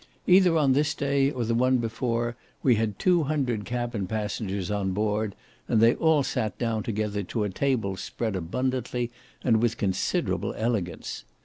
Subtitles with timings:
[0.25, 4.93] Either on this day, or the one before, we had two hundred cabin passengers on
[4.93, 5.35] board,
[5.67, 9.11] and they all sat down together to a table spread abundantly,
[9.43, 11.23] and with considerable elegance.